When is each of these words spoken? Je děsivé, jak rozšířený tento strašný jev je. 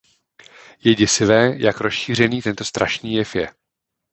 Je 0.83 0.95
děsivé, 0.95 1.53
jak 1.57 1.81
rozšířený 1.81 2.41
tento 2.41 2.63
strašný 2.65 3.13
jev 3.13 3.35
je. 3.35 3.49